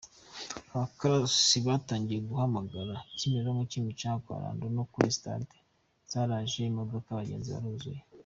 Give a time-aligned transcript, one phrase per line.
[0.73, 5.55] Abakarasi batangiye guhamagara “Kimironko, Kimicanga kwa Rando no kuri Stade!
[6.11, 7.99] Zaraje!” Imodoka abagenzi baruzuye.